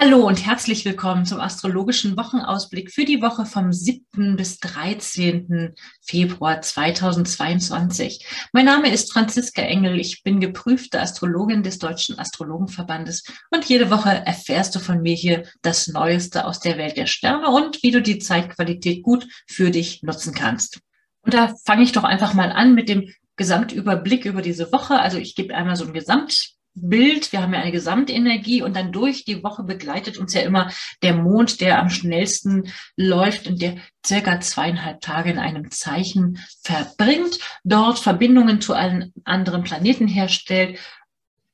Hallo 0.00 0.24
und 0.28 0.46
herzlich 0.46 0.84
willkommen 0.84 1.26
zum 1.26 1.40
astrologischen 1.40 2.16
Wochenausblick 2.16 2.92
für 2.92 3.04
die 3.04 3.20
Woche 3.20 3.44
vom 3.44 3.72
7. 3.72 4.36
bis 4.36 4.60
13. 4.60 5.74
Februar 6.02 6.62
2022. 6.62 8.24
Mein 8.52 8.66
Name 8.66 8.92
ist 8.92 9.12
Franziska 9.12 9.60
Engel. 9.62 9.98
Ich 9.98 10.22
bin 10.22 10.38
geprüfte 10.38 11.00
Astrologin 11.00 11.64
des 11.64 11.80
Deutschen 11.80 12.16
Astrologenverbandes 12.16 13.24
und 13.50 13.64
jede 13.64 13.90
Woche 13.90 14.10
erfährst 14.10 14.76
du 14.76 14.78
von 14.78 15.02
mir 15.02 15.16
hier 15.16 15.42
das 15.62 15.88
Neueste 15.88 16.44
aus 16.44 16.60
der 16.60 16.78
Welt 16.78 16.96
der 16.96 17.06
Sterne 17.06 17.48
und 17.48 17.82
wie 17.82 17.90
du 17.90 18.00
die 18.00 18.20
Zeitqualität 18.20 19.02
gut 19.02 19.26
für 19.48 19.72
dich 19.72 20.04
nutzen 20.04 20.32
kannst. 20.32 20.78
Und 21.22 21.34
da 21.34 21.56
fange 21.66 21.82
ich 21.82 21.90
doch 21.90 22.04
einfach 22.04 22.34
mal 22.34 22.52
an 22.52 22.76
mit 22.76 22.88
dem 22.88 23.12
Gesamtüberblick 23.34 24.26
über 24.26 24.42
diese 24.42 24.70
Woche. 24.70 25.00
Also 25.00 25.18
ich 25.18 25.34
gebe 25.34 25.56
einmal 25.56 25.74
so 25.74 25.86
ein 25.86 25.92
Gesamt 25.92 26.57
Bild, 26.80 27.32
wir 27.32 27.42
haben 27.42 27.54
ja 27.54 27.60
eine 27.60 27.72
Gesamtenergie 27.72 28.62
und 28.62 28.76
dann 28.76 28.92
durch 28.92 29.24
die 29.24 29.42
Woche 29.42 29.62
begleitet 29.62 30.18
uns 30.18 30.34
ja 30.34 30.42
immer 30.42 30.70
der 31.02 31.14
Mond, 31.14 31.60
der 31.60 31.78
am 31.78 31.90
schnellsten 31.90 32.72
läuft 32.96 33.46
und 33.46 33.60
der 33.60 33.76
circa 34.06 34.40
zweieinhalb 34.40 35.00
Tage 35.00 35.30
in 35.30 35.38
einem 35.38 35.70
Zeichen 35.70 36.38
verbringt, 36.62 37.38
dort 37.64 37.98
Verbindungen 37.98 38.60
zu 38.60 38.74
allen 38.74 39.12
anderen 39.24 39.64
Planeten 39.64 40.08
herstellt 40.08 40.78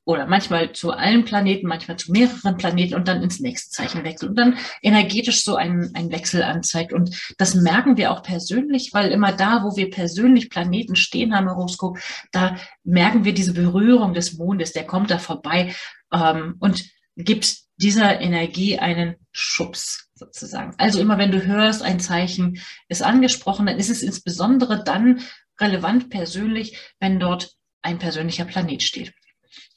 oder 0.04 0.26
manchmal 0.26 0.72
zu 0.72 0.92
allen 0.92 1.24
Planeten, 1.24 1.66
manchmal 1.66 1.96
zu 1.96 2.12
mehreren 2.12 2.56
Planeten 2.56 2.94
und 2.94 3.08
dann 3.08 3.22
ins 3.22 3.40
nächste 3.40 3.70
Zeichen 3.70 4.04
wechselt 4.04 4.30
und 4.30 4.36
dann 4.36 4.58
energetisch 4.82 5.44
so 5.44 5.56
einen, 5.56 5.94
einen 5.94 6.12
Wechsel 6.12 6.42
anzeigt. 6.42 6.92
Und 6.92 7.34
das 7.38 7.54
merken 7.54 7.96
wir 7.96 8.12
auch 8.12 8.22
persönlich, 8.22 8.90
weil 8.92 9.10
immer 9.10 9.32
da, 9.32 9.62
wo 9.64 9.76
wir 9.76 9.90
persönlich 9.90 10.50
Planeten 10.50 10.96
stehen 10.96 11.34
haben 11.34 11.48
Horoskop, 11.48 11.98
da 12.32 12.56
merken 12.82 13.24
wir 13.24 13.32
diese 13.32 13.54
Berührung 13.54 14.12
des 14.12 14.34
Mondes, 14.34 14.72
der 14.72 14.84
kommt 14.84 15.10
da 15.10 15.18
vorbei 15.18 15.74
ähm, 16.12 16.56
und 16.58 16.84
gibt 17.16 17.64
dieser 17.76 18.20
Energie 18.20 18.78
einen 18.78 19.16
Schubs 19.32 20.10
sozusagen. 20.14 20.74
Also 20.78 21.00
immer 21.00 21.18
wenn 21.18 21.32
du 21.32 21.44
hörst, 21.44 21.82
ein 21.82 21.98
Zeichen 21.98 22.60
ist 22.88 23.02
angesprochen, 23.02 23.66
dann 23.66 23.78
ist 23.78 23.90
es 23.90 24.02
insbesondere 24.02 24.84
dann 24.84 25.20
relevant 25.60 26.10
persönlich, 26.10 26.78
wenn 27.00 27.18
dort 27.18 27.52
ein 27.82 27.98
persönlicher 27.98 28.44
Planet 28.44 28.82
steht. 28.82 29.12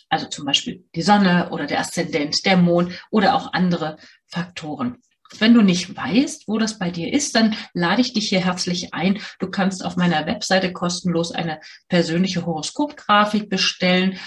Also 0.09 0.27
zum 0.27 0.45
Beispiel 0.45 0.85
die 0.95 1.01
Sonne 1.01 1.49
oder 1.51 1.67
der 1.67 1.79
Aszendent, 1.79 2.45
der 2.45 2.57
Mond 2.57 2.93
oder 3.11 3.35
auch 3.35 3.53
andere 3.53 3.97
Faktoren. 4.27 4.97
Wenn 5.39 5.53
du 5.53 5.61
nicht 5.61 5.95
weißt, 5.95 6.47
wo 6.47 6.57
das 6.57 6.79
bei 6.79 6.89
dir 6.89 7.11
ist, 7.11 7.35
dann 7.35 7.55
lade 7.73 8.01
ich 8.01 8.13
dich 8.13 8.29
hier 8.29 8.39
herzlich 8.39 8.93
ein. 8.93 9.19
Du 9.39 9.49
kannst 9.49 9.83
auf 9.83 9.97
meiner 9.97 10.25
Webseite 10.25 10.71
kostenlos 10.71 11.31
eine 11.33 11.59
persönliche 11.89 12.45
Horoskopgrafik 12.45 13.49
bestellen. 13.49 14.17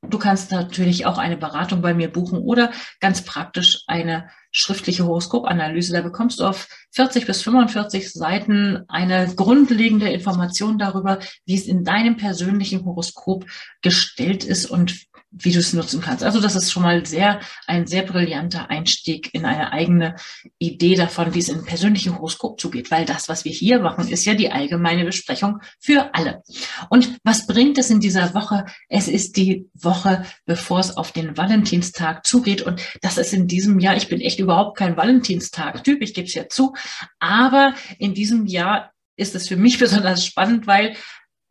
Du 0.00 0.18
kannst 0.18 0.50
natürlich 0.50 1.04
auch 1.06 1.18
eine 1.18 1.36
Beratung 1.36 1.82
bei 1.82 1.92
mir 1.92 2.10
buchen 2.10 2.38
oder 2.38 2.72
ganz 2.98 3.22
praktisch 3.22 3.84
eine 3.86 4.30
schriftliche 4.52 5.04
Horoskopanalyse. 5.04 5.92
Da 5.92 6.02
bekommst 6.02 6.38
du 6.38 6.44
auf 6.44 6.68
40 6.92 7.26
bis 7.26 7.42
45 7.42 8.12
Seiten 8.12 8.84
eine 8.88 9.34
grundlegende 9.34 10.10
Information 10.10 10.78
darüber, 10.78 11.18
wie 11.46 11.54
es 11.54 11.66
in 11.66 11.84
deinem 11.84 12.16
persönlichen 12.16 12.84
Horoskop 12.84 13.46
gestellt 13.80 14.44
ist 14.44 14.66
und 14.66 15.06
wie 15.32 15.52
du 15.52 15.58
es 15.58 15.72
nutzen 15.72 16.00
kannst. 16.00 16.22
Also 16.22 16.40
das 16.40 16.54
ist 16.54 16.70
schon 16.70 16.82
mal 16.82 17.04
sehr, 17.06 17.40
ein 17.66 17.86
sehr 17.86 18.02
brillanter 18.02 18.70
Einstieg 18.70 19.32
in 19.32 19.44
eine 19.46 19.72
eigene 19.72 20.16
Idee 20.58 20.94
davon, 20.94 21.34
wie 21.34 21.38
es 21.38 21.48
in 21.48 21.64
persönliche 21.64 22.14
Horoskop 22.14 22.60
zugeht, 22.60 22.90
weil 22.90 23.06
das, 23.06 23.28
was 23.28 23.44
wir 23.44 23.52
hier 23.52 23.80
machen, 23.80 24.08
ist 24.08 24.24
ja 24.24 24.34
die 24.34 24.52
allgemeine 24.52 25.04
Besprechung 25.04 25.60
für 25.80 26.14
alle. 26.14 26.42
Und 26.90 27.18
was 27.24 27.46
bringt 27.46 27.78
es 27.78 27.90
in 27.90 28.00
dieser 28.00 28.34
Woche? 28.34 28.66
Es 28.88 29.08
ist 29.08 29.36
die 29.36 29.68
Woche, 29.74 30.24
bevor 30.44 30.80
es 30.80 30.96
auf 30.96 31.12
den 31.12 31.36
Valentinstag 31.36 32.26
zugeht 32.26 32.62
und 32.62 32.82
das 33.00 33.16
ist 33.16 33.32
in 33.32 33.48
diesem 33.48 33.78
Jahr, 33.78 33.96
ich 33.96 34.08
bin 34.08 34.20
echt 34.20 34.38
überhaupt 34.38 34.76
kein 34.76 34.96
Valentinstag-Typ, 34.96 36.02
ich 36.02 36.14
gebe 36.14 36.26
es 36.26 36.34
ja 36.34 36.48
zu, 36.48 36.74
aber 37.18 37.74
in 37.98 38.14
diesem 38.14 38.46
Jahr 38.46 38.92
ist 39.16 39.34
es 39.34 39.48
für 39.48 39.56
mich 39.56 39.78
besonders 39.78 40.26
spannend, 40.26 40.66
weil 40.66 40.96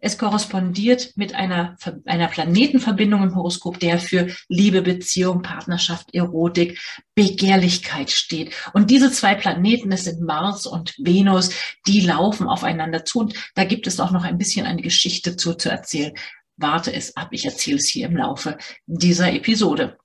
es 0.01 0.17
korrespondiert 0.17 1.13
mit 1.16 1.35
einer, 1.35 1.78
einer 2.06 2.28
Planetenverbindung 2.28 3.22
im 3.23 3.35
Horoskop, 3.35 3.79
der 3.79 4.00
für 4.00 4.28
Liebe, 4.50 4.81
Beziehung, 4.81 5.44
Partnerschaft, 5.44 6.13
Erotik, 6.13 6.79
Begehrlichkeit 7.13 8.09
steht. 8.09 8.53
Und 8.73 8.90
diese 8.90 9.11
zwei 9.11 9.35
Planeten, 9.35 9.91
das 9.91 10.06
sind 10.06 10.22
Mars 10.22 10.66
und 10.66 10.95
Venus, 10.97 11.51
die 11.85 12.01
laufen 12.01 12.47
aufeinander 12.47 13.06
zu. 13.06 13.19
Und 13.19 13.35
da 13.53 13.63
gibt 13.63 13.85
es 13.85 14.00
auch 14.00 14.11
noch 14.11 14.23
ein 14.23 14.40
bisschen 14.40 14.66
eine 14.66 14.81
Geschichte 14.81 15.35
zu, 15.35 15.53
zu 15.53 15.69
erzählen. 15.69 16.13
Warte 16.57 16.94
es 16.94 17.16
ab, 17.16 17.29
ich 17.31 17.45
erzähle 17.45 17.78
es 17.78 17.88
hier 17.88 18.07
im 18.07 18.17
Laufe 18.17 18.57
dieser 18.85 19.31
Episode. 19.31 19.97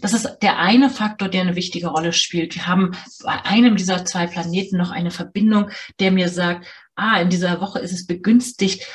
Das 0.00 0.12
ist 0.12 0.38
der 0.42 0.58
eine 0.58 0.90
Faktor, 0.90 1.28
der 1.28 1.42
eine 1.42 1.56
wichtige 1.56 1.88
Rolle 1.88 2.12
spielt. 2.12 2.54
Wir 2.54 2.66
haben 2.66 2.92
bei 3.22 3.44
einem 3.44 3.76
dieser 3.76 4.04
zwei 4.04 4.26
Planeten 4.26 4.76
noch 4.76 4.90
eine 4.90 5.10
Verbindung, 5.10 5.70
der 6.00 6.10
mir 6.10 6.28
sagt, 6.28 6.66
ah, 6.96 7.20
in 7.20 7.30
dieser 7.30 7.60
Woche 7.60 7.78
ist 7.78 7.92
es 7.92 8.06
begünstigt, 8.06 8.86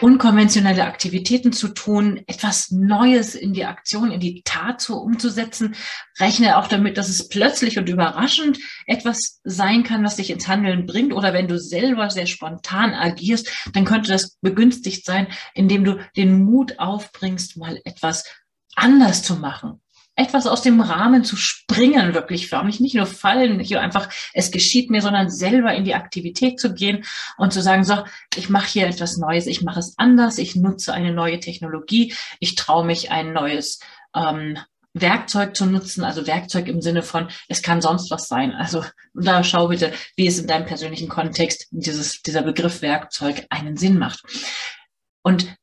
unkonventionelle 0.00 0.84
Aktivitäten 0.84 1.52
zu 1.52 1.68
tun, 1.68 2.22
etwas 2.26 2.70
Neues 2.70 3.34
in 3.34 3.52
die 3.52 3.64
Aktion, 3.64 4.10
in 4.10 4.20
die 4.20 4.42
Tat 4.44 4.80
zu 4.80 4.96
umzusetzen. 5.00 5.74
Rechne 6.18 6.58
auch 6.58 6.68
damit, 6.68 6.98
dass 6.98 7.08
es 7.08 7.28
plötzlich 7.28 7.78
und 7.78 7.88
überraschend 7.88 8.58
etwas 8.86 9.40
sein 9.44 9.82
kann, 9.82 10.04
was 10.04 10.16
dich 10.16 10.30
ins 10.30 10.48
Handeln 10.48 10.86
bringt. 10.86 11.12
Oder 11.12 11.32
wenn 11.32 11.48
du 11.48 11.58
selber 11.58 12.10
sehr 12.10 12.26
spontan 12.26 12.94
agierst, 12.94 13.50
dann 13.72 13.84
könnte 13.84 14.10
das 14.10 14.36
begünstigt 14.40 15.04
sein, 15.04 15.28
indem 15.54 15.84
du 15.84 15.98
den 16.16 16.44
Mut 16.44 16.78
aufbringst, 16.78 17.56
mal 17.56 17.80
etwas 17.84 18.24
anders 18.74 19.22
zu 19.22 19.36
machen 19.36 19.80
etwas 20.16 20.46
aus 20.46 20.62
dem 20.62 20.80
Rahmen 20.80 21.24
zu 21.24 21.36
springen, 21.36 22.14
wirklich 22.14 22.48
förmlich, 22.48 22.80
nicht 22.80 22.94
nur 22.94 23.06
fallen, 23.06 23.58
nur 23.58 23.80
einfach, 23.80 24.08
es 24.32 24.50
geschieht 24.50 24.90
mir, 24.90 25.02
sondern 25.02 25.30
selber 25.30 25.74
in 25.74 25.84
die 25.84 25.94
Aktivität 25.94 26.58
zu 26.58 26.72
gehen 26.74 27.04
und 27.36 27.52
zu 27.52 27.62
sagen, 27.62 27.84
so, 27.84 28.02
ich 28.34 28.48
mache 28.48 28.66
hier 28.66 28.86
etwas 28.86 29.18
Neues, 29.18 29.46
ich 29.46 29.62
mache 29.62 29.78
es 29.78 29.94
anders, 29.98 30.38
ich 30.38 30.56
nutze 30.56 30.94
eine 30.94 31.12
neue 31.12 31.38
Technologie, 31.38 32.14
ich 32.40 32.54
traue 32.54 32.86
mich 32.86 33.10
ein 33.10 33.34
neues 33.34 33.80
ähm, 34.14 34.58
Werkzeug 34.94 35.54
zu 35.54 35.66
nutzen, 35.66 36.04
also 36.04 36.26
Werkzeug 36.26 36.68
im 36.68 36.80
Sinne 36.80 37.02
von, 37.02 37.28
es 37.48 37.62
kann 37.62 37.82
sonst 37.82 38.10
was 38.10 38.28
sein. 38.28 38.52
Also 38.52 38.82
da 39.12 39.44
schau 39.44 39.68
bitte, 39.68 39.92
wie 40.16 40.26
es 40.26 40.38
in 40.38 40.46
deinem 40.46 40.64
persönlichen 40.64 41.08
Kontext 41.08 41.68
dieses, 41.70 42.22
dieser 42.22 42.42
Begriff 42.42 42.80
Werkzeug 42.80 43.46
einen 43.50 43.76
Sinn 43.76 43.98
macht. 43.98 44.22
Und 45.22 45.54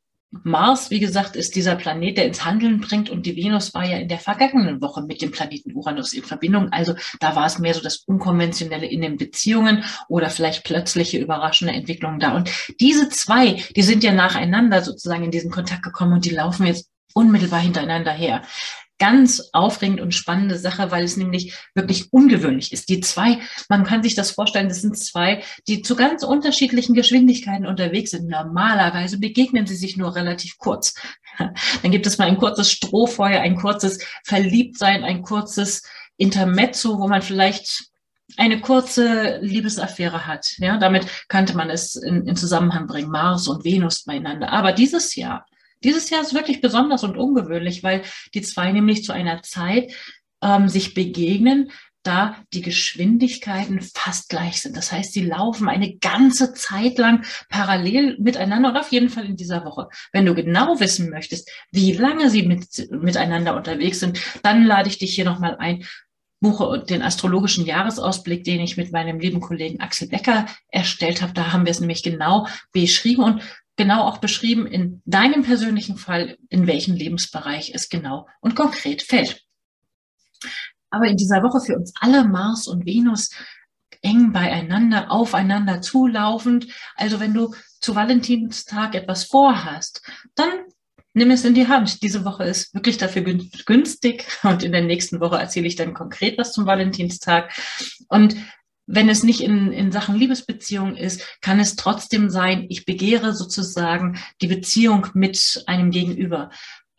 Mars, 0.44 0.90
wie 0.90 1.00
gesagt, 1.00 1.36
ist 1.36 1.56
dieser 1.56 1.76
Planet, 1.76 2.18
der 2.18 2.26
ins 2.26 2.44
Handeln 2.44 2.82
bringt 2.82 3.10
und 3.10 3.26
die 3.26 3.36
Venus 3.36 3.74
war 3.74 3.86
ja 3.86 3.98
in 3.98 4.08
der 4.08 4.18
vergangenen 4.18 4.82
Woche 4.82 5.04
mit 5.04 5.22
dem 5.22 5.32
Planeten 5.32 5.74
Uranus 5.74 6.12
in 6.12 6.24
Verbindung. 6.24 6.70
Also 6.72 6.96
da 7.20 7.36
war 7.36 7.46
es 7.46 7.60
mehr 7.60 7.76
so 7.76 7.82
das 7.82 7.98
Unkonventionelle 7.98 8.88
in 8.88 9.02
den 9.02 9.18
Beziehungen 9.18 9.84
oder 10.10 10.32
vielleicht 10.32 10.64
plötzliche 10.64 11.20
überraschende 11.20 11.74
Entwicklungen 11.74 12.20
da. 12.20 12.36
Und 12.36 12.50
diese 12.80 13.10
zwei, 13.10 13.64
die 13.76 13.84
sind 13.84 14.04
ja 14.04 14.12
nacheinander 14.12 14.82
sozusagen 14.82 15.24
in 15.24 15.32
diesen 15.32 15.52
Kontakt 15.52 15.84
gekommen 15.84 16.14
und 16.14 16.26
die 16.26 16.32
laufen 16.32 16.66
jetzt 16.66 16.90
unmittelbar 17.14 17.60
hintereinander 17.60 18.12
her 18.12 18.42
ganz 19.04 19.50
aufregend 19.52 20.00
und 20.00 20.16
spannende 20.16 20.58
Sache, 20.58 20.90
weil 20.90 21.04
es 21.04 21.18
nämlich 21.18 21.54
wirklich 21.76 22.14
ungewöhnlich 22.14 22.72
ist. 22.72 22.88
Die 22.88 23.02
zwei, 23.02 23.40
man 23.68 23.84
kann 23.84 24.02
sich 24.02 24.16
das 24.16 24.32
vorstellen, 24.32 24.70
das 24.70 24.80
sind 24.80 24.98
zwei, 24.98 25.44
die 25.68 25.82
zu 25.82 25.98
ganz 25.98 26.24
unterschiedlichen 26.24 26.96
Geschwindigkeiten 26.96 27.66
unterwegs 27.66 28.12
sind. 28.12 28.30
Normalerweise 28.30 29.20
begegnen 29.20 29.68
sie 29.68 29.76
sich 29.76 29.98
nur 29.98 30.16
relativ 30.16 30.58
kurz. 30.58 30.94
Dann 31.38 31.92
gibt 31.92 32.08
es 32.08 32.18
mal 32.18 32.30
ein 32.30 32.38
kurzes 32.38 32.72
Strohfeuer, 32.72 33.42
ein 33.42 33.58
kurzes 33.58 34.00
Verliebtsein, 34.24 35.04
ein 35.04 35.22
kurzes 35.22 35.84
Intermezzo, 36.16 36.98
wo 36.98 37.10
man 37.10 37.22
vielleicht 37.22 37.90
eine 38.38 38.62
kurze 38.62 39.40
Liebesaffäre 39.42 40.28
hat. 40.28 40.54
Ja, 40.60 40.78
damit 40.78 41.08
könnte 41.28 41.58
man 41.58 41.70
es 41.70 41.98
in, 41.98 42.26
in 42.26 42.38
Zusammenhang 42.38 42.88
bringen, 42.88 43.12
Mars 43.12 43.50
und 43.50 43.66
Venus 43.66 44.06
beieinander. 44.06 44.54
Aber 44.54 44.72
dieses 44.72 45.14
Jahr 45.16 45.46
dieses 45.84 46.10
Jahr 46.10 46.22
ist 46.22 46.34
wirklich 46.34 46.62
besonders 46.62 47.04
und 47.04 47.18
ungewöhnlich, 47.18 47.84
weil 47.84 48.04
die 48.34 48.42
zwei 48.42 48.72
nämlich 48.72 49.04
zu 49.04 49.12
einer 49.12 49.42
Zeit 49.44 49.94
ähm, 50.42 50.70
sich 50.70 50.94
begegnen, 50.94 51.72
da 52.04 52.36
die 52.54 52.62
Geschwindigkeiten 52.62 53.82
fast 53.82 54.30
gleich 54.30 54.62
sind. 54.62 54.76
Das 54.76 54.92
heißt, 54.92 55.14
sie 55.14 55.26
laufen 55.26 55.70
eine 55.70 55.96
ganze 55.96 56.54
Zeit 56.54 56.98
lang 56.98 57.26
parallel 57.50 58.18
miteinander 58.20 58.70
und 58.70 58.78
auf 58.78 58.92
jeden 58.92 59.10
Fall 59.10 59.26
in 59.26 59.38
dieser 59.38 59.64
Woche. 59.66 59.88
Wenn 60.12 60.26
du 60.26 60.36
genau 60.36 60.80
wissen 60.80 61.10
möchtest, 61.10 61.50
wie 61.72 61.94
lange 61.94 62.30
sie 62.30 62.44
mit, 62.44 62.92
miteinander 62.92 63.56
unterwegs 63.56 64.02
sind, 64.02 64.20
dann 64.44 64.66
lade 64.66 64.90
ich 64.90 64.98
dich 64.98 65.16
hier 65.16 65.26
nochmal 65.26 65.56
ein, 65.58 65.86
buche 66.42 66.84
den 66.84 67.02
astrologischen 67.02 67.66
Jahresausblick, 67.66 68.44
den 68.44 68.60
ich 68.60 68.76
mit 68.76 68.92
meinem 68.92 69.18
lieben 69.18 69.40
Kollegen 69.40 69.80
Axel 69.80 70.10
Becker 70.10 70.46
erstellt 70.68 71.22
habe. 71.22 71.32
Da 71.32 71.54
haben 71.54 71.66
wir 71.66 71.72
es 71.72 71.80
nämlich 71.80 72.04
genau 72.04 72.48
beschrieben 72.74 73.24
und 73.24 73.42
genau 73.76 74.04
auch 74.04 74.18
beschrieben 74.18 74.68
in 74.68 75.02
deinem 75.06 75.44
persönlichen 75.44 75.98
Fall, 75.98 76.38
in 76.50 76.68
welchem 76.68 76.96
Lebensbereich 76.96 77.72
es 77.74 77.90
genau 77.90 78.28
und 78.42 78.56
konkret 78.56 79.02
fällt. 79.02 79.44
Aber 80.90 81.08
in 81.08 81.18
dieser 81.18 81.42
Woche 81.42 81.60
für 81.66 81.76
uns 81.76 81.94
alle 82.00 82.24
Mars 82.24 82.68
und 82.68 82.86
Venus 82.86 83.32
eng 84.04 84.32
beieinander, 84.32 85.12
aufeinander 85.12 85.82
zulaufend. 85.82 86.68
Also 86.96 87.20
wenn 87.20 87.34
du 87.34 87.56
zu 87.80 87.96
Valentinstag 87.96 88.94
etwas 88.94 89.24
vorhast, 89.24 90.02
dann 90.36 90.52
nimm 91.14 91.32
es 91.32 91.46
in 91.46 91.56
die 91.56 91.68
Hand. 91.68 92.04
Diese 92.04 92.26
Woche 92.26 92.44
ist 92.44 92.74
wirklich 92.74 92.98
dafür 92.98 93.24
günstig 93.24 94.28
und 94.44 94.64
in 94.64 94.72
der 94.72 94.84
nächsten 94.84 95.20
Woche 95.20 95.38
erzähle 95.38 95.68
ich 95.68 95.76
dann 95.76 95.94
konkret 95.94 96.38
was 96.38 96.54
zum 96.54 96.66
Valentinstag. 96.66 97.52
Und 98.10 98.36
wenn 98.86 99.10
es 99.10 99.24
nicht 99.24 99.42
in, 99.42 99.72
in 99.72 99.92
Sachen 99.92 100.16
Liebesbeziehung 100.16 100.96
ist, 100.96 101.40
kann 101.42 101.60
es 101.60 101.76
trotzdem 101.76 102.30
sein, 102.30 102.66
ich 102.70 102.86
begehre 102.86 103.34
sozusagen 103.34 104.20
die 104.42 104.48
Beziehung 104.48 105.08
mit 105.14 105.64
einem 105.68 105.92
Gegenüber. 105.92 106.50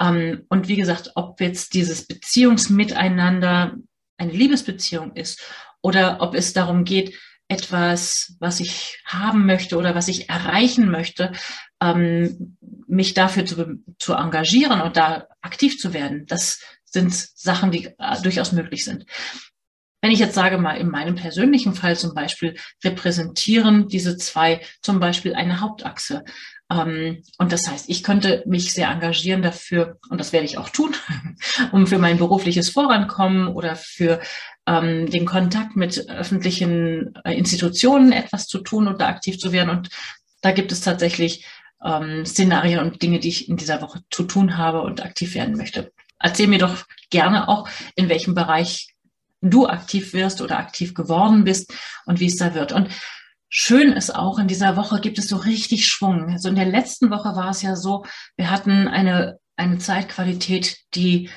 Ähm, 0.01 0.45
und 0.49 0.69
wie 0.69 0.77
gesagt, 0.77 1.13
ob 1.15 1.41
jetzt 1.41 1.75
dieses 1.75 2.07
Beziehungsmiteinander 2.07 3.75
eine 4.17 4.33
Liebesbeziehung 4.33 5.15
ist 5.15 5.43
oder 5.83 6.19
ob 6.21 6.35
es 6.35 6.53
darum 6.53 6.85
geht, 6.85 7.15
etwas, 7.49 8.37
was 8.41 8.61
ich 8.61 9.03
haben 9.05 9.45
möchte 9.45 9.77
oder 9.77 9.95
was 9.95 10.09
ich 10.09 10.31
erreichen 10.31 10.91
möchte, 10.91 11.33
ähm, 11.83 12.57
mich 12.87 13.13
dafür 13.13 13.45
zu, 13.45 13.83
zu 13.99 14.15
engagieren 14.15 14.81
und 14.81 14.97
da 14.97 15.27
aktiv 15.43 15.79
zu 15.79 15.93
werden. 15.93 16.25
Das 16.27 16.61
sind 16.85 17.13
Sachen, 17.13 17.71
die 17.71 17.87
äh, 17.99 18.23
durchaus 18.23 18.53
möglich 18.53 18.85
sind. 18.85 19.05
Wenn 20.05 20.11
ich 20.11 20.19
jetzt 20.19 20.35
sage 20.35 20.59
mal, 20.59 20.77
in 20.77 20.91
meinem 20.91 21.15
persönlichen 21.15 21.73
Fall 21.73 21.97
zum 21.97 22.13
Beispiel 22.13 22.59
repräsentieren 22.85 23.89
diese 23.89 24.19
zwei 24.19 24.61
zum 24.83 25.01
Beispiel 25.01 25.35
eine 25.35 25.63
Hauptachse. 25.63 26.25
Ähm, 26.71 27.23
und 27.39 27.53
das 27.53 27.71
heißt, 27.71 27.89
ich 27.89 28.03
könnte 28.03 28.43
mich 28.45 28.75
sehr 28.75 28.91
engagieren 28.91 29.41
dafür, 29.41 29.97
und 30.11 30.21
das 30.21 30.35
werde 30.35 30.45
ich 30.45 30.59
auch 30.59 30.69
tun, 30.69 30.95
um 31.73 31.87
für 31.87 31.97
mein 31.97 32.19
berufliches 32.19 32.69
Vorankommen 32.69 33.49
oder 33.49 33.77
für 33.77 34.21
ähm, 34.67 35.09
den 35.09 35.25
Kontakt 35.25 35.75
mit 35.75 36.07
öffentlichen 36.11 37.15
äh, 37.25 37.33
Institutionen 37.33 38.13
etwas 38.13 38.47
zu 38.47 38.59
tun 38.59 38.89
und 38.89 39.01
da 39.01 39.09
aktiv 39.09 39.39
zu 39.39 39.53
werden. 39.53 39.71
Und 39.71 39.89
da 40.43 40.53
gibt 40.53 40.71
es 40.71 40.83
tatsächlich 40.83 41.47
ähm, 41.83 42.27
Szenarien 42.27 42.81
und 42.81 43.01
Dinge, 43.01 43.21
die 43.21 43.31
ich 43.31 43.49
in 43.49 43.57
dieser 43.57 43.81
Woche 43.81 44.01
zu 44.11 44.25
tun 44.25 44.59
habe 44.59 44.83
und 44.83 45.03
aktiv 45.03 45.35
werden 45.35 45.57
möchte. 45.57 45.95
Erzähl 46.19 46.47
mir 46.47 46.59
doch 46.59 46.85
gerne 47.09 47.49
auch, 47.49 47.67
in 47.97 48.11
welchem 48.11 48.35
Bereich 48.35 48.94
du 49.51 49.67
aktiv 49.67 50.13
wirst 50.13 50.41
oder 50.41 50.59
aktiv 50.59 50.95
geworden 50.95 51.45
bist 51.45 51.73
und 52.07 52.21
wie 52.21 52.27
es 52.27 52.37
da 52.37 52.55
wird. 52.55 52.73
Und 52.73 52.89
schön 53.49 53.93
ist 53.93 54.15
auch, 54.15 54.39
in 54.39 54.49
dieser 54.49 54.77
Woche 54.77 55.01
gibt 55.01 55.19
es 55.19 55.29
so 55.29 55.37
richtig 55.37 55.87
Schwung. 55.87 56.31
Also 56.31 56.49
in 56.49 56.57
der 56.57 56.67
letzten 56.67 57.11
Woche 57.11 57.37
war 57.37 57.51
es 57.51 57.63
ja 57.63 57.77
so, 57.77 58.05
wir 58.37 58.51
hatten 58.51 58.89
eine, 58.89 59.39
eine 59.57 59.79
Zeitqualität, 59.79 60.79
die 60.95 61.31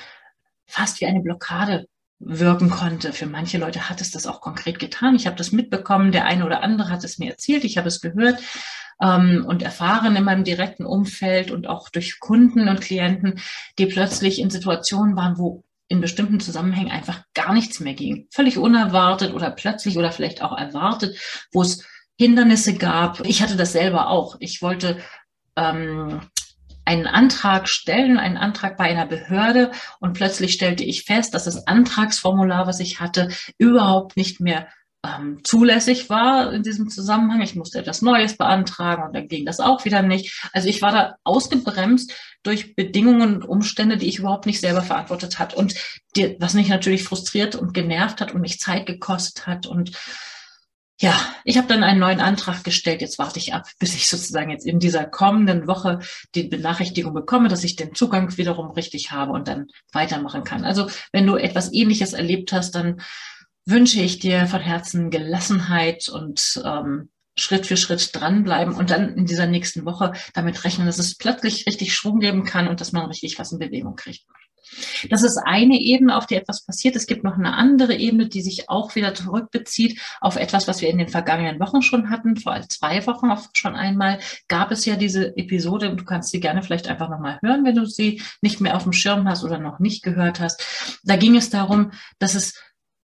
fast 0.66 1.00
wie 1.00 1.06
eine 1.06 1.20
Blockade 1.20 1.86
wirken 2.18 2.70
konnte. 2.70 3.12
Für 3.12 3.26
manche 3.26 3.58
Leute 3.58 3.88
hat 3.88 4.00
es 4.00 4.10
das 4.10 4.26
auch 4.26 4.40
konkret 4.40 4.78
getan. 4.78 5.14
Ich 5.14 5.26
habe 5.26 5.36
das 5.36 5.52
mitbekommen, 5.52 6.12
der 6.12 6.26
eine 6.26 6.44
oder 6.44 6.62
andere 6.62 6.90
hat 6.90 7.04
es 7.04 7.18
mir 7.18 7.30
erzählt, 7.30 7.64
ich 7.64 7.78
habe 7.78 7.88
es 7.88 8.00
gehört 8.00 8.40
ähm, 9.00 9.44
und 9.46 9.62
erfahren 9.62 10.16
in 10.16 10.24
meinem 10.24 10.44
direkten 10.44 10.84
Umfeld 10.84 11.50
und 11.50 11.68
auch 11.68 11.88
durch 11.88 12.18
Kunden 12.18 12.68
und 12.68 12.80
Klienten, 12.80 13.40
die 13.78 13.86
plötzlich 13.86 14.40
in 14.40 14.50
Situationen 14.50 15.16
waren, 15.16 15.38
wo 15.38 15.62
in 15.88 16.00
bestimmten 16.00 16.40
Zusammenhängen 16.40 16.90
einfach 16.90 17.24
gar 17.34 17.52
nichts 17.52 17.80
mehr 17.80 17.94
ging. 17.94 18.28
Völlig 18.30 18.58
unerwartet 18.58 19.32
oder 19.32 19.50
plötzlich 19.50 19.96
oder 19.96 20.12
vielleicht 20.12 20.42
auch 20.42 20.56
erwartet, 20.56 21.18
wo 21.52 21.62
es 21.62 21.84
Hindernisse 22.18 22.74
gab. 22.74 23.20
Ich 23.24 23.42
hatte 23.42 23.56
das 23.56 23.72
selber 23.72 24.08
auch. 24.08 24.36
Ich 24.40 24.60
wollte 24.60 24.98
ähm, 25.56 26.20
einen 26.84 27.06
Antrag 27.06 27.68
stellen, 27.68 28.18
einen 28.18 28.36
Antrag 28.36 28.76
bei 28.76 28.84
einer 28.84 29.06
Behörde 29.06 29.70
und 30.00 30.14
plötzlich 30.14 30.52
stellte 30.54 30.84
ich 30.84 31.04
fest, 31.04 31.34
dass 31.34 31.44
das 31.44 31.66
Antragsformular, 31.66 32.66
was 32.66 32.80
ich 32.80 33.00
hatte, 33.00 33.28
überhaupt 33.58 34.16
nicht 34.16 34.40
mehr 34.40 34.68
ähm, 35.04 35.40
zulässig 35.44 36.10
war 36.10 36.52
in 36.52 36.62
diesem 36.62 36.90
Zusammenhang. 36.90 37.40
Ich 37.40 37.54
musste 37.54 37.78
etwas 37.78 38.02
Neues 38.02 38.36
beantragen 38.36 39.04
und 39.04 39.14
dann 39.14 39.28
ging 39.28 39.46
das 39.46 39.60
auch 39.60 39.84
wieder 39.84 40.02
nicht. 40.02 40.42
Also 40.52 40.68
ich 40.68 40.82
war 40.82 40.92
da 40.92 41.16
ausgebremst 41.24 42.12
durch 42.42 42.74
Bedingungen 42.74 43.36
und 43.36 43.44
Umstände, 43.44 43.96
die 43.96 44.08
ich 44.08 44.18
überhaupt 44.18 44.46
nicht 44.46 44.60
selber 44.60 44.82
verantwortet 44.82 45.38
hat 45.38 45.54
und 45.54 45.74
die, 46.16 46.36
was 46.40 46.54
mich 46.54 46.68
natürlich 46.68 47.04
frustriert 47.04 47.54
und 47.54 47.74
genervt 47.74 48.20
hat 48.20 48.34
und 48.34 48.40
mich 48.40 48.58
Zeit 48.58 48.86
gekostet 48.86 49.46
hat 49.46 49.66
und 49.66 49.92
ja, 51.00 51.14
ich 51.44 51.56
habe 51.56 51.68
dann 51.68 51.84
einen 51.84 52.00
neuen 52.00 52.20
Antrag 52.20 52.64
gestellt. 52.64 53.00
Jetzt 53.00 53.20
warte 53.20 53.38
ich 53.38 53.54
ab, 53.54 53.68
bis 53.78 53.94
ich 53.94 54.08
sozusagen 54.08 54.50
jetzt 54.50 54.66
in 54.66 54.80
dieser 54.80 55.04
kommenden 55.04 55.68
Woche 55.68 56.00
die 56.34 56.42
Benachrichtigung 56.42 57.14
bekomme, 57.14 57.48
dass 57.48 57.62
ich 57.62 57.76
den 57.76 57.94
Zugang 57.94 58.36
wiederum 58.36 58.72
richtig 58.72 59.12
habe 59.12 59.30
und 59.30 59.46
dann 59.46 59.68
weitermachen 59.92 60.42
kann. 60.42 60.64
Also 60.64 60.90
wenn 61.12 61.24
du 61.24 61.36
etwas 61.36 61.72
Ähnliches 61.72 62.14
erlebt 62.14 62.52
hast, 62.52 62.74
dann 62.74 63.00
wünsche 63.68 64.00
ich 64.00 64.18
dir 64.18 64.46
von 64.46 64.60
Herzen 64.60 65.10
Gelassenheit 65.10 66.08
und 66.08 66.62
ähm, 66.64 67.10
Schritt 67.36 67.66
für 67.66 67.76
Schritt 67.76 68.10
dranbleiben 68.14 68.74
und 68.74 68.90
dann 68.90 69.14
in 69.14 69.26
dieser 69.26 69.46
nächsten 69.46 69.84
Woche 69.84 70.12
damit 70.34 70.64
rechnen, 70.64 70.86
dass 70.86 70.98
es 70.98 71.16
plötzlich 71.16 71.66
richtig 71.66 71.94
Schwung 71.94 72.18
geben 72.18 72.44
kann 72.44 72.66
und 72.66 72.80
dass 72.80 72.92
man 72.92 73.06
richtig 73.06 73.38
was 73.38 73.52
in 73.52 73.58
Bewegung 73.58 73.94
kriegt. 73.94 74.24
Das 75.08 75.22
ist 75.22 75.38
eine 75.38 75.80
Ebene, 75.80 76.16
auf 76.16 76.26
der 76.26 76.42
etwas 76.42 76.64
passiert. 76.64 76.96
Es 76.96 77.06
gibt 77.06 77.24
noch 77.24 77.38
eine 77.38 77.54
andere 77.54 77.94
Ebene, 77.94 78.28
die 78.28 78.42
sich 78.42 78.68
auch 78.68 78.94
wieder 78.94 79.14
zurückbezieht 79.14 80.00
auf 80.20 80.36
etwas, 80.36 80.68
was 80.68 80.82
wir 80.82 80.90
in 80.90 80.98
den 80.98 81.08
vergangenen 81.08 81.60
Wochen 81.60 81.80
schon 81.80 82.10
hatten. 82.10 82.36
Vor 82.36 82.60
zwei 82.68 83.06
Wochen 83.06 83.30
auch 83.30 83.46
schon 83.54 83.76
einmal 83.76 84.18
gab 84.48 84.70
es 84.70 84.84
ja 84.84 84.96
diese 84.96 85.36
Episode 85.36 85.90
und 85.90 86.00
du 86.00 86.04
kannst 86.04 86.30
sie 86.30 86.40
gerne 86.40 86.62
vielleicht 86.62 86.88
einfach 86.88 87.08
nochmal 87.08 87.38
hören, 87.42 87.64
wenn 87.64 87.76
du 87.76 87.86
sie 87.86 88.20
nicht 88.42 88.60
mehr 88.60 88.76
auf 88.76 88.82
dem 88.82 88.92
Schirm 88.92 89.26
hast 89.28 89.44
oder 89.44 89.58
noch 89.58 89.78
nicht 89.78 90.02
gehört 90.02 90.40
hast. 90.40 91.00
Da 91.04 91.16
ging 91.16 91.36
es 91.36 91.50
darum, 91.50 91.92
dass 92.18 92.34
es 92.34 92.54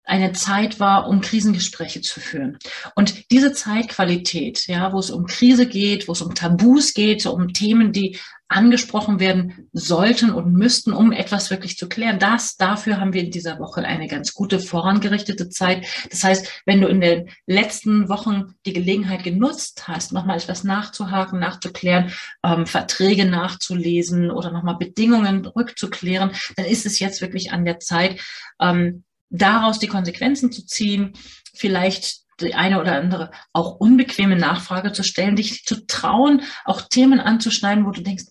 eine 0.03 0.31
Zeit 0.33 0.79
war, 0.79 1.07
um 1.07 1.21
Krisengespräche 1.21 2.01
zu 2.01 2.19
führen. 2.19 2.57
Und 2.95 3.31
diese 3.31 3.53
Zeitqualität, 3.53 4.67
ja, 4.67 4.91
wo 4.93 4.99
es 4.99 5.11
um 5.11 5.25
Krise 5.25 5.67
geht, 5.67 6.07
wo 6.07 6.13
es 6.13 6.21
um 6.21 6.35
Tabus 6.35 6.93
geht, 6.93 7.25
um 7.25 7.53
Themen, 7.53 7.91
die 7.91 8.17
angesprochen 8.51 9.21
werden 9.21 9.69
sollten 9.71 10.29
und 10.29 10.53
müssten, 10.53 10.91
um 10.91 11.13
etwas 11.13 11.49
wirklich 11.49 11.77
zu 11.77 11.87
klären. 11.87 12.19
Das, 12.19 12.57
dafür 12.57 12.99
haben 12.99 13.13
wir 13.13 13.23
in 13.23 13.31
dieser 13.31 13.59
Woche 13.59 13.81
eine 13.85 14.07
ganz 14.07 14.33
gute 14.33 14.59
vorangerichtete 14.59 15.49
Zeit. 15.49 15.87
Das 16.09 16.23
heißt, 16.23 16.61
wenn 16.65 16.81
du 16.81 16.87
in 16.87 16.99
den 16.99 17.29
letzten 17.47 18.09
Wochen 18.09 18.55
die 18.65 18.73
Gelegenheit 18.73 19.23
genutzt 19.23 19.87
hast, 19.87 20.11
nochmal 20.11 20.37
etwas 20.37 20.65
nachzuhaken, 20.65 21.39
nachzuklären, 21.39 22.11
ähm, 22.43 22.65
Verträge 22.65 23.25
nachzulesen 23.25 24.29
oder 24.29 24.51
nochmal 24.51 24.75
Bedingungen 24.75 25.45
rückzuklären, 25.45 26.31
dann 26.57 26.65
ist 26.65 26.85
es 26.85 26.99
jetzt 26.99 27.21
wirklich 27.21 27.53
an 27.53 27.63
der 27.63 27.79
Zeit, 27.79 28.19
ähm, 28.59 29.05
daraus 29.31 29.79
die 29.79 29.87
Konsequenzen 29.87 30.51
zu 30.51 30.65
ziehen, 30.65 31.13
vielleicht 31.53 32.21
die 32.41 32.53
eine 32.53 32.79
oder 32.79 32.95
andere 32.95 33.31
auch 33.53 33.75
unbequeme 33.79 34.35
Nachfrage 34.35 34.91
zu 34.91 35.03
stellen, 35.03 35.35
dich 35.35 35.63
zu 35.65 35.85
trauen, 35.87 36.41
auch 36.65 36.81
Themen 36.81 37.19
anzuschneiden, 37.19 37.85
wo 37.85 37.91
du 37.91 38.01
denkst, 38.01 38.25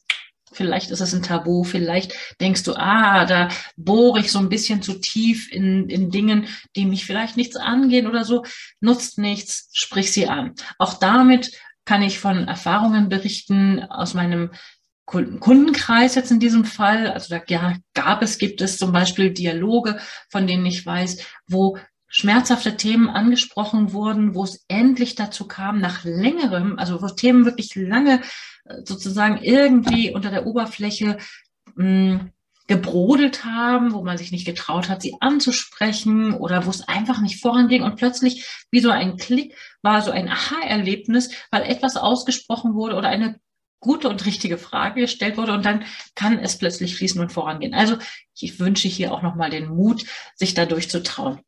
vielleicht 0.52 0.90
ist 0.90 1.00
es 1.00 1.14
ein 1.14 1.22
Tabu, 1.22 1.64
vielleicht 1.64 2.14
denkst 2.40 2.64
du, 2.64 2.74
ah, 2.74 3.24
da 3.24 3.48
bohre 3.76 4.20
ich 4.20 4.32
so 4.32 4.38
ein 4.38 4.48
bisschen 4.48 4.82
zu 4.82 5.00
tief 5.00 5.50
in, 5.50 5.88
in 5.88 6.10
Dingen, 6.10 6.46
die 6.76 6.86
mich 6.86 7.04
vielleicht 7.04 7.36
nichts 7.36 7.56
angehen 7.56 8.06
oder 8.06 8.24
so, 8.24 8.44
nutzt 8.80 9.18
nichts, 9.18 9.70
sprich 9.72 10.12
sie 10.12 10.28
an. 10.28 10.54
Auch 10.78 10.94
damit 10.94 11.52
kann 11.84 12.02
ich 12.02 12.18
von 12.18 12.48
Erfahrungen 12.48 13.08
berichten 13.08 13.82
aus 13.82 14.14
meinem 14.14 14.50
Kundenkreis 15.10 16.14
jetzt 16.14 16.30
in 16.30 16.38
diesem 16.38 16.64
Fall. 16.64 17.08
Also 17.08 17.34
da 17.34 17.42
ja, 17.48 17.74
gab 17.94 18.22
es, 18.22 18.38
gibt 18.38 18.60
es 18.60 18.78
zum 18.78 18.92
Beispiel 18.92 19.30
Dialoge, 19.30 19.98
von 20.28 20.46
denen 20.46 20.64
ich 20.66 20.86
weiß, 20.86 21.26
wo 21.48 21.78
schmerzhafte 22.06 22.76
Themen 22.76 23.08
angesprochen 23.08 23.92
wurden, 23.92 24.34
wo 24.34 24.44
es 24.44 24.64
endlich 24.68 25.14
dazu 25.14 25.46
kam, 25.46 25.80
nach 25.80 26.04
längerem, 26.04 26.78
also 26.78 27.02
wo 27.02 27.08
Themen 27.08 27.44
wirklich 27.44 27.74
lange 27.74 28.20
äh, 28.64 28.74
sozusagen 28.84 29.38
irgendwie 29.38 30.12
unter 30.12 30.30
der 30.30 30.46
Oberfläche 30.46 31.18
mh, 31.74 31.84
hm, 31.84 32.32
gebrodelt 32.66 33.44
haben, 33.44 33.92
wo 33.92 34.04
man 34.04 34.16
sich 34.16 34.30
nicht 34.30 34.46
getraut 34.46 34.88
hat, 34.88 35.02
sie 35.02 35.16
anzusprechen 35.18 36.34
oder 36.34 36.66
wo 36.66 36.70
es 36.70 36.86
einfach 36.86 37.20
nicht 37.20 37.40
voranging 37.40 37.82
und 37.82 37.96
plötzlich 37.96 38.46
wie 38.70 38.78
so 38.78 38.90
ein 38.90 39.16
Klick 39.16 39.56
war 39.82 40.02
so 40.02 40.12
ein 40.12 40.28
Aha-Erlebnis, 40.28 41.30
weil 41.50 41.62
etwas 41.62 41.96
ausgesprochen 41.96 42.74
wurde 42.74 42.94
oder 42.94 43.08
eine 43.08 43.40
gute 43.80 44.08
und 44.08 44.24
richtige 44.26 44.58
Frage 44.58 45.02
gestellt 45.02 45.36
wurde 45.36 45.52
und 45.52 45.64
dann 45.64 45.84
kann 46.14 46.38
es 46.38 46.58
plötzlich 46.58 46.96
fließen 46.96 47.20
und 47.20 47.32
vorangehen. 47.32 47.74
Also 47.74 47.96
ich 48.38 48.60
wünsche 48.60 48.88
hier 48.88 49.12
auch 49.12 49.22
nochmal 49.22 49.50
den 49.50 49.68
Mut, 49.68 50.04
sich 50.36 50.54
dadurch 50.54 50.88
zu 50.88 51.02
trauen. 51.02 51.40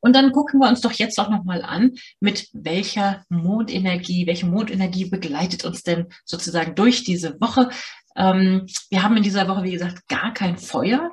Und 0.00 0.16
dann 0.16 0.32
gucken 0.32 0.58
wir 0.58 0.68
uns 0.68 0.80
doch 0.80 0.92
jetzt 0.92 1.20
auch 1.20 1.30
nochmal 1.30 1.62
an, 1.62 1.92
mit 2.18 2.48
welcher 2.52 3.24
Mondenergie, 3.28 4.26
welche 4.26 4.46
Mondenergie 4.46 5.04
begleitet 5.04 5.64
uns 5.64 5.84
denn 5.84 6.08
sozusagen 6.24 6.74
durch 6.74 7.04
diese 7.04 7.40
Woche. 7.40 7.70
Ähm, 8.16 8.66
wir 8.90 9.04
haben 9.04 9.16
in 9.16 9.22
dieser 9.22 9.46
Woche, 9.46 9.62
wie 9.62 9.70
gesagt, 9.70 10.08
gar 10.08 10.34
kein 10.34 10.58
Feuer. 10.58 11.12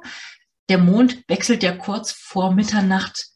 Der 0.70 0.80
Mond 0.80 1.24
wechselt 1.28 1.62
ja 1.62 1.72
kurz 1.72 2.12
vor 2.12 2.52
Mitternacht 2.52 3.28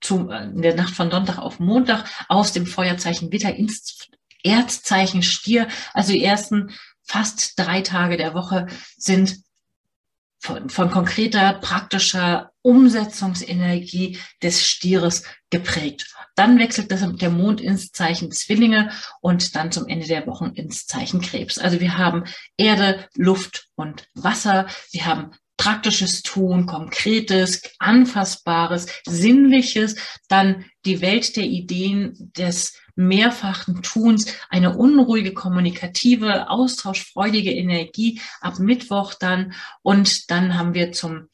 zu, 0.00 0.30
äh, 0.30 0.44
in 0.44 0.62
der 0.62 0.76
Nacht 0.76 0.94
von 0.94 1.10
Sonntag 1.10 1.38
auf 1.38 1.60
Montag 1.60 2.06
aus 2.28 2.52
dem 2.52 2.64
Feuerzeichen 2.64 3.30
Witter 3.32 3.54
ins 3.54 4.08
Erdzeichen 4.42 5.22
Stier. 5.22 5.68
Also 5.94 6.12
die 6.12 6.24
ersten 6.24 6.70
fast 7.04 7.58
drei 7.58 7.82
Tage 7.82 8.16
der 8.16 8.34
Woche 8.34 8.66
sind 8.96 9.38
von, 10.38 10.68
von 10.70 10.90
konkreter, 10.90 11.54
praktischer 11.54 12.50
Umsetzungsenergie 12.62 14.18
des 14.42 14.66
Stieres 14.66 15.22
geprägt. 15.50 16.12
Dann 16.34 16.58
wechselt 16.58 16.90
das, 16.90 17.04
der 17.16 17.30
Mond 17.30 17.60
ins 17.60 17.92
Zeichen 17.92 18.32
Zwillinge 18.32 18.90
und 19.20 19.54
dann 19.54 19.70
zum 19.70 19.86
Ende 19.86 20.06
der 20.06 20.26
Wochen 20.26 20.46
ins 20.54 20.86
Zeichen 20.86 21.20
Krebs. 21.20 21.58
Also 21.58 21.80
wir 21.80 21.96
haben 21.96 22.24
Erde, 22.56 23.08
Luft 23.14 23.68
und 23.76 24.08
Wasser. 24.14 24.66
Wir 24.90 25.06
haben 25.06 25.32
praktisches 25.62 26.22
Tun, 26.22 26.66
konkretes, 26.66 27.62
anfassbares, 27.78 28.86
sinnliches, 29.06 29.94
dann 30.26 30.64
die 30.84 31.00
Welt 31.00 31.36
der 31.36 31.44
Ideen 31.44 32.32
des 32.36 32.76
mehrfachen 32.96 33.80
Tuns, 33.82 34.26
eine 34.50 34.76
unruhige, 34.76 35.32
kommunikative, 35.32 36.50
austauschfreudige 36.50 37.52
Energie 37.52 38.20
ab 38.40 38.58
Mittwoch 38.58 39.14
dann. 39.14 39.54
Und 39.82 40.32
dann 40.32 40.58
haben 40.58 40.74
wir 40.74 40.90
zum 40.90 41.28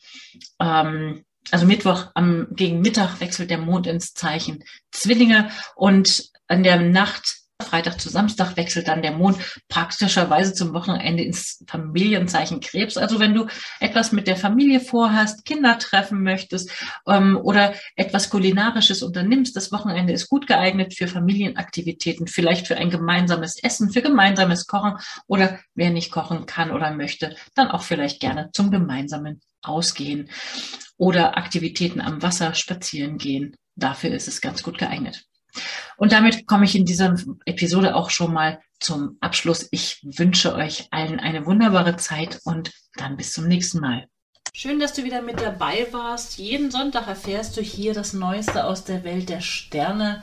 ähm, 0.61 1.25
also 1.51 1.65
Mittwoch 1.65 2.09
am, 2.15 2.49
gegen 2.51 2.83
Mittag 2.83 3.21
wechselt 3.21 3.49
der 3.49 3.57
Mond 3.57 3.87
ins 3.87 4.13
Zeichen 4.13 4.63
Zwillinge. 4.91 5.49
Und 5.75 6.31
an 6.49 6.63
der 6.63 6.79
Nacht 6.81 7.39
Freitag 7.61 8.00
zu 8.00 8.09
Samstag 8.09 8.57
wechselt 8.57 8.87
dann 8.87 9.03
der 9.03 9.12
Mond 9.12 9.37
praktischerweise 9.69 10.55
zum 10.55 10.73
Wochenende 10.75 11.25
ins 11.25 11.65
Familienzeichen 11.67 12.61
Krebs. 12.61 12.97
Also 12.97 13.19
wenn 13.19 13.35
du 13.35 13.47
etwas 13.81 14.12
mit 14.12 14.29
der 14.29 14.37
Familie 14.37 14.79
vorhast, 14.79 15.45
Kinder 15.45 15.77
treffen 15.79 16.23
möchtest 16.23 16.71
ähm, 17.09 17.37
oder 17.37 17.75
etwas 17.97 18.31
Kulinarisches 18.31 19.03
unternimmst, 19.03 19.57
das 19.57 19.73
Wochenende 19.73 20.12
ist 20.12 20.29
gut 20.29 20.47
geeignet 20.47 20.95
für 20.95 21.09
Familienaktivitäten, 21.09 22.29
vielleicht 22.29 22.69
für 22.69 22.77
ein 22.77 22.91
gemeinsames 22.91 23.61
Essen, 23.62 23.91
für 23.91 24.03
gemeinsames 24.03 24.67
Kochen 24.67 24.99
oder 25.27 25.59
wer 25.75 25.91
nicht 25.91 26.12
kochen 26.12 26.47
kann 26.47 26.71
oder 26.71 26.93
möchte, 26.93 27.35
dann 27.57 27.69
auch 27.69 27.83
vielleicht 27.83 28.21
gerne 28.21 28.50
zum 28.53 28.71
gemeinsamen 28.71 29.41
Ausgehen 29.62 30.31
oder 30.97 31.37
Aktivitäten 31.37 32.00
am 32.00 32.23
Wasser 32.23 32.55
spazieren 32.55 33.19
gehen. 33.19 33.57
Dafür 33.75 34.11
ist 34.11 34.29
es 34.29 34.41
ganz 34.41 34.62
gut 34.62 34.79
geeignet. 34.79 35.25
Und 35.97 36.12
damit 36.12 36.47
komme 36.47 36.65
ich 36.65 36.75
in 36.75 36.85
dieser 36.85 37.17
Episode 37.45 37.95
auch 37.95 38.11
schon 38.11 38.33
mal 38.33 38.61
zum 38.81 39.17
Abschluss. 39.21 39.69
Ich 39.71 40.00
wünsche 40.03 40.55
euch 40.55 40.88
allen 40.91 41.21
eine 41.21 41.47
wunderbare 41.47 41.97
Zeit 41.97 42.41
und 42.45 42.73
dann 42.97 43.17
bis 43.17 43.33
zum 43.33 43.49
nächsten 43.49 43.81
Mal. 43.81 44.07
Schön, 44.55 44.81
dass 44.81 44.93
du 44.93 45.05
wieder 45.05 45.23
mit 45.23 45.41
dabei 45.41 45.87
warst. 45.93 46.38
Jeden 46.38 46.71
Sonntag 46.71 47.07
erfährst 47.07 47.57
du 47.57 47.61
hier 47.61 47.95
das 47.95 48.12
Neueste 48.12 48.65
aus 48.65 48.85
der 48.85 49.05
Welt 49.05 49.29
der 49.29 49.41
Sterne. 49.41 50.23